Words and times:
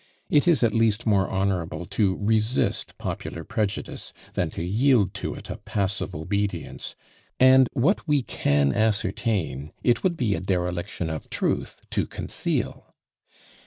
It 0.31 0.47
is 0.47 0.63
at 0.63 0.73
least 0.73 1.05
more 1.05 1.29
honourable 1.29 1.85
to 1.85 2.17
resist 2.19 2.97
popular 2.97 3.43
prejudice 3.43 4.13
than 4.33 4.49
to 4.49 4.63
yield 4.63 5.13
to 5.21 5.35
it 5.35 5.47
a 5.51 5.57
passive 5.57 6.15
obedience; 6.15 6.95
and 7.39 7.69
what 7.73 8.07
we 8.07 8.23
can 8.23 8.73
ascertain 8.73 9.73
it 9.83 10.01
would 10.03 10.17
be 10.17 10.33
a 10.33 10.39
dereliction 10.39 11.11
of 11.11 11.29
truth 11.29 11.81
to 11.91 12.07
conceal. 12.07 12.95